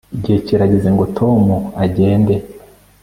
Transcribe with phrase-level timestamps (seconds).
[0.15, 1.43] Igihe kirageze ngo Tom
[1.83, 2.35] agende